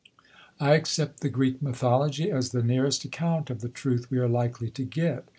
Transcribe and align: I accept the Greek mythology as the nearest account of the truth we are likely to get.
I 0.59 0.73
accept 0.73 1.19
the 1.19 1.29
Greek 1.29 1.61
mythology 1.61 2.31
as 2.31 2.49
the 2.49 2.63
nearest 2.63 3.05
account 3.05 3.51
of 3.51 3.61
the 3.61 3.69
truth 3.69 4.09
we 4.09 4.17
are 4.17 4.27
likely 4.27 4.71
to 4.71 4.83
get. 4.83 5.25